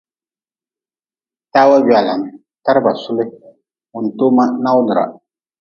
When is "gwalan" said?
1.85-2.21